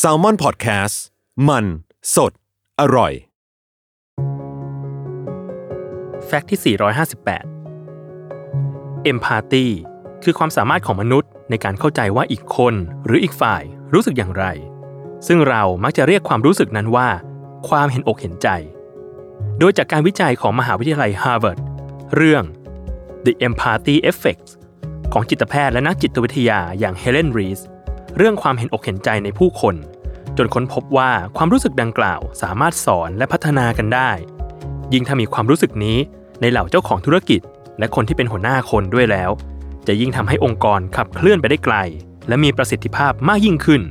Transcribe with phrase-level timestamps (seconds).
[0.00, 0.96] Salmon PODCAST
[1.48, 1.64] มัน
[2.14, 2.32] สด
[2.80, 3.12] อร่อย
[6.26, 6.76] Fact ที่
[7.86, 9.66] 458 Empathy
[10.22, 12.74] คือความสามารถของมนุษย์ในการเข้าใจว่าอีกคน
[13.06, 13.62] หรืออีกฝ่าย
[13.94, 14.44] รู้สึกอย่างไร
[15.26, 17.08] ซึ่งเรามักจะเรียกความรู้สึกนั้นว่า
[17.68, 18.48] ความเห็นอกเห็นใจ
[19.58, 21.58] โดยจากการวิจัยของมหาวิทยาลัยฮาร์วาร์ด
[22.16, 22.44] เรื่อง
[23.26, 24.52] The Empathy Effects
[25.12, 27.60] ของจิตแพทย์และนักจิตวิทยาอย่างเฮเลนรีส
[28.16, 29.74] เรื่องความเห็นอกเห็นใจในผู้คน
[30.36, 34.10] จนค้นพบว่าความรู้สึกดังกล่าวสามารถสอนและพัฒนากันได้
[34.92, 35.98] ยิ่งถ้ามีความรู้สึกนี้
[36.40, 37.40] ในเหล่าเจ้าของธุรกิจ
[37.78, 39.30] และคนที่เป็นหัวหน้าคนด้วยแล้ว
[39.86, 41.76] จะยิ่งทำให้องค์กรขับเคลื่อนไปได้ไกล
[42.28, 43.82] และมีประสิทธิภาพมากยิ่งขึ้น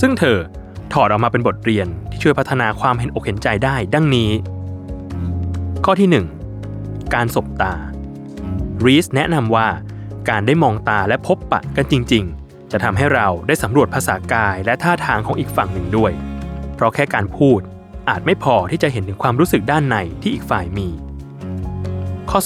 [0.00, 0.38] ซึ่งเธอ
[0.92, 4.30] ถอดออกมาเป็นบทเรียนที่ช่วยพัฒนาความเห็นอกเห็นใจได้ดังนี้
[5.84, 6.08] ข้อที่
[6.60, 7.74] 1 การสบตา
[8.84, 9.68] รีสแนะนำว่า
[10.28, 16.12] การได้มองตาและพบปะกันจริง ๆ จะทำให้เราได้สำรวจภาษากายและท่าทางของอีกฝั่งหนึ่งด้วย
[16.74, 17.60] เพราะแค่การพูด
[18.08, 20.88] อาจไม่พอที่จะเห็นถึงความรู้สึกด้านในที่อีกฝ่ายมี
[22.30, 22.40] ข้อ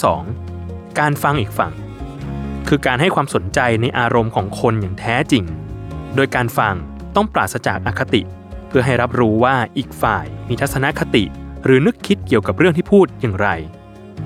[0.47, 0.99] 2.
[0.99, 1.73] การฟังอีกฝั่ง
[2.69, 5.45] คือการให้ความสนใจในอารมณ์ของคนอย่างแท้จริง
[6.15, 6.75] โดยการฟัง
[7.17, 8.23] ต้องปราศจากอคติ
[8.69, 11.25] เพื่อให้รับรู้ว่าอีกฝ่ายมีทัศนคติ
[11.65, 13.49] หรือนึกคิดเกี่ยวกับเรื่องที่พูดอย่างไร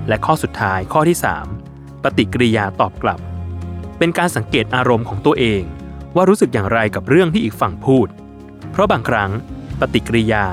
[0.07, 1.17] และข้อสุดท้ายข้อที่
[1.59, 3.19] 3 ปฏิกิริยาตอบกลับ
[3.97, 5.61] เป็นการสังเกตอารมณ์ของตัวเอง
[6.17, 8.07] ว่ารู้สึกอย่างไรกับเรื่องที่อีกฝั่งพูด
[8.71, 9.31] เพราะบางครั้ง
[9.79, 10.45] ปฏิกิริยา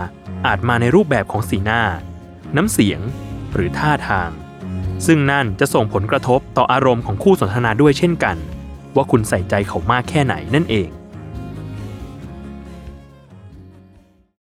[0.47, 1.83] อาจมาในรูปแบบของสีหน้า
[2.57, 3.01] น้ำเสียง
[3.55, 4.31] หรือท่าทาง
[5.07, 8.37] ซึ่งนั่นจะส่งผลกระทบต่ออารมณ์ของคู่สนทนาด้วยเช่นกัน
[8.97, 10.89] ว่าคุณใส่ใจเขามากแค่ไหนนั่นเอง